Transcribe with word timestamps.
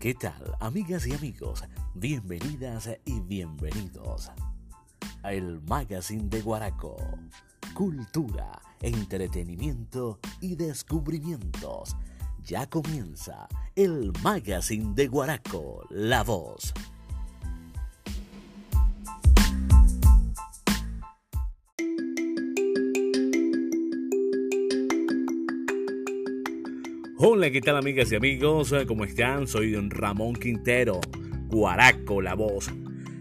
¿Qué 0.00 0.14
tal, 0.14 0.54
amigas 0.60 1.08
y 1.08 1.12
amigos? 1.12 1.64
Bienvenidas 1.92 2.88
y 3.04 3.18
bienvenidos 3.18 4.30
a 5.24 5.32
el 5.32 5.60
Magazine 5.62 6.28
de 6.28 6.40
Guaraco. 6.40 6.96
Cultura, 7.74 8.62
entretenimiento 8.80 10.20
y 10.40 10.54
descubrimientos. 10.54 11.96
Ya 12.44 12.70
comienza 12.70 13.48
el 13.74 14.12
Magazine 14.22 14.94
de 14.94 15.08
Guaraco, 15.08 15.84
La 15.90 16.22
Voz. 16.22 16.72
Hola, 27.20 27.50
¿qué 27.50 27.60
tal 27.60 27.76
amigas 27.76 28.12
y 28.12 28.14
amigos? 28.14 28.72
¿Cómo 28.86 29.04
están? 29.04 29.48
Soy 29.48 29.72
don 29.72 29.90
Ramón 29.90 30.34
Quintero, 30.34 31.00
Guaraco, 31.48 32.22
la 32.22 32.34
voz. 32.34 32.70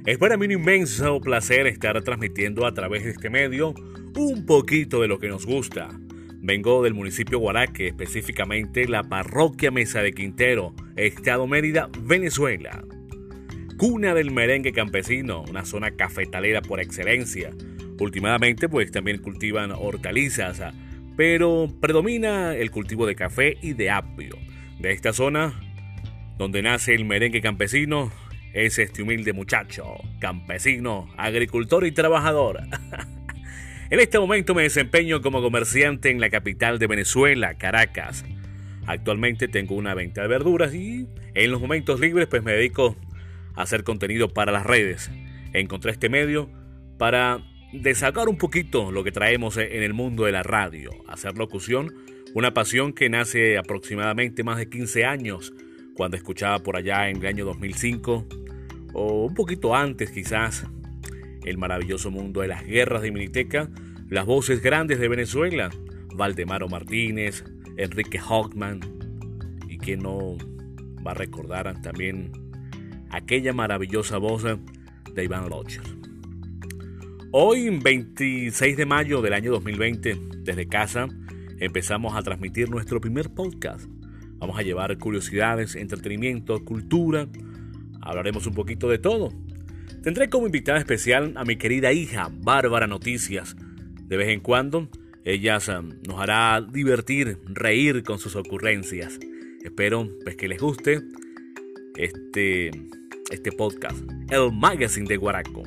Es 0.05 0.20
para 0.20 0.38
mí 0.38 0.46
un 0.46 0.52
inmenso 0.52 1.20
placer 1.20 1.66
estar 1.66 2.00
transmitiendo 2.04 2.68
a 2.68 2.76
través 2.76 3.05
de 3.05 3.10
este 3.10 3.32
medio 3.32 3.74
un 4.16 4.46
poquito 4.46 5.02
de 5.02 5.08
lo 5.08 5.18
que 5.18 5.30
nos 5.30 5.48
gusta. 5.48 5.90
Vengo 6.36 6.84
del 6.84 6.94
municipio 6.94 7.40
Guaraque, 7.40 7.88
específicamente 7.88 8.88
la 8.88 9.02
parroquia 9.02 9.72
Mesa 9.72 10.04
de 10.04 10.14
Quintero, 10.14 10.76
Estado 10.96 11.48
Mérida, 11.48 11.90
Venezuela. 12.00 12.84
Cuna 13.80 14.14
del 14.14 14.30
merengue 14.30 14.74
campesino, 14.74 15.41
una 15.50 15.66
zona 15.66 15.90
cafetalera 15.96 16.62
por 16.62 16.80
excelencia. 16.82 17.50
Últimamente 18.00 18.70
pues 18.70 18.91
también 18.91 19.18
cultivan 19.18 19.72
hortalizas, 19.72 20.62
pero 21.17 21.67
predomina 21.81 22.55
el 22.55 22.70
cultivo 22.70 23.07
de 23.07 23.16
café 23.16 23.57
y 23.62 23.73
de 23.73 23.90
apio. 23.90 24.37
De 24.79 24.91
esta 24.91 25.12
zona, 25.12 25.59
donde 26.37 26.62
nace 26.62 26.93
el 26.93 27.05
merengue 27.05 27.41
campesino, 27.41 28.12
es 28.54 28.77
este 28.77 29.01
humilde 29.01 29.34
muchacho, 29.34 29.96
campesino, 30.20 31.09
agricultor 31.18 31.87
y 31.87 31.91
trabajador. 31.91 32.62
en 33.90 33.99
este 33.99 34.20
momento 34.20 34.54
me 34.54 34.62
desempeño 34.62 35.21
como 35.24 35.41
comerciante 35.41 36.12
en 36.12 36.21
la 36.21 36.29
capital 36.29 36.77
de 36.77 36.85
Venezuela, 36.85 37.55
Caracas. 37.55 38.24
Actualmente 38.85 39.48
tengo 39.48 39.74
una 39.74 39.96
venta 39.96 40.21
de 40.21 40.27
verduras 40.27 40.76
y 40.76 41.07
en 41.34 41.52
los 41.52 41.59
momentos 41.59 41.99
libres 41.99 42.27
pues 42.27 42.43
me 42.43 42.54
dedico 42.54 42.96
a 43.55 43.63
hacer 43.63 43.84
contenido 43.84 44.34
para 44.34 44.52
las 44.52 44.68
redes. 44.68 45.12
Encontré 45.54 45.91
este 45.91 46.09
medio 46.09 46.48
para 46.99 47.41
de 47.82 47.96
sacar 47.96 48.30
un 48.30 48.38
poquito 48.38 48.92
lo 48.92 49.04
que 49.04 49.12
traemos 49.12 49.58
en 49.58 49.84
el 49.84 49.94
mundo 49.94 50.26
de 50.26 50.32
la 50.32 50.44
radio, 50.44 50.92
hacer 51.08 51.38
locución, 51.38 51.94
una 52.34 52.54
pasión 52.54 52.94
que 52.94 53.10
nace 53.10 53.58
aproximadamente 53.58 54.44
más 54.44 54.58
de 54.58 54.70
15 54.70 55.06
años, 55.06 55.54
cuando 55.96 56.18
escuchaba 56.18 56.60
por 56.60 56.76
allá 56.76 57.10
en 57.10 57.18
el 57.18 57.26
año 57.26 57.46
2005, 57.46 58.28
o 58.94 59.26
un 59.26 59.34
poquito 59.34 59.76
antes 59.76 60.12
quizás, 60.12 60.66
el 61.46 61.58
maravilloso 61.58 62.12
mundo 62.12 62.42
de 62.42 62.48
las 62.48 62.66
guerras 62.66 63.02
de 63.02 63.12
Miniteca, 63.12 63.70
las 64.09 64.25
voces 64.25 64.62
grandes 64.62 65.00
de 65.00 65.08
Venezuela, 65.08 65.70
Valdemaro 66.14 66.68
Martínez, 66.68 67.44
Enrique 67.78 68.20
Hockman, 68.20 68.80
y 69.68 69.78
que 69.78 69.98
no 69.98 70.38
va 71.06 71.12
a 71.12 71.16
recordar 71.16 71.81
también 71.81 72.31
aquella 73.12 73.53
maravillosa 73.53 74.18
voz 74.18 74.44
de 74.44 75.24
Iván 75.24 75.50
Locher. 75.50 76.06
Hoy, 77.40 77.69
26 77.69 78.78
de 78.78 78.88
mayo 78.88 79.22
del 79.22 79.34
año 79.34 79.52
2020, 79.52 80.18
desde 80.40 80.68
casa, 80.68 81.07
empezamos 81.59 82.16
a 82.16 82.24
transmitir 82.24 82.68
nuestro 82.72 83.00
primer 83.00 83.30
podcast. 83.30 83.85
Vamos 84.40 84.57
a 84.57 84.63
llevar 84.63 84.97
curiosidades, 84.97 85.75
entretenimiento, 85.75 86.66
cultura. 86.66 87.28
Hablaremos 88.02 88.48
un 88.48 88.56
poquito 88.56 88.90
de 88.90 88.98
todo. 88.98 89.31
Tendré 90.02 90.31
como 90.31 90.48
invitada 90.48 90.80
especial 90.80 91.34
a 91.36 91.46
mi 91.46 91.58
querida 91.58 91.94
hija, 91.94 92.31
Bárbara 92.31 92.88
Noticias. 92.88 93.56
De 94.08 94.18
vez 94.18 94.30
en 94.30 94.40
cuando, 94.40 94.90
ella 95.24 95.59
nos 96.08 96.19
hará 96.19 96.59
divertir, 96.62 97.38
reír 97.46 98.02
con 98.02 98.18
sus 98.18 98.36
ocurrencias. 98.36 99.19
Espero 99.64 100.09
pues, 100.24 100.38
que 100.38 100.48
les 100.48 100.59
guste 100.59 101.04
este, 101.98 102.72
este 103.30 103.52
podcast, 103.52 104.00
el 104.31 104.52
Magazine 104.54 105.08
de 105.08 105.18
Guaraco. 105.18 105.62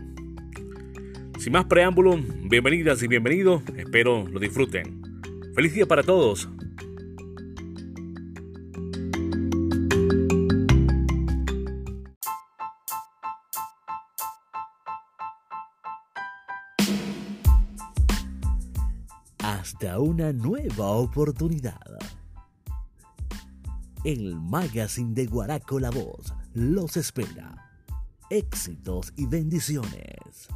Sin 1.40 1.54
más 1.54 1.64
preámbulo, 1.64 2.18
bienvenidas 2.50 3.02
y 3.02 3.08
bienvenidos, 3.08 3.62
espero 3.74 4.28
lo 4.28 4.38
disfruten. 4.38 5.02
Feliz 5.54 5.72
día 5.72 5.86
para 5.86 6.02
todos. 6.02 6.50
Hasta 19.38 19.98
una 19.98 20.34
nueva 20.34 20.88
oportunidad. 20.88 21.80
El 24.04 24.36
magazine 24.36 25.14
de 25.14 25.24
Guaraco 25.24 25.80
La 25.80 25.88
Voz 25.88 26.34
los 26.52 26.98
espera. 26.98 27.72
Éxitos 28.28 29.14
y 29.16 29.24
bendiciones. 29.24 30.50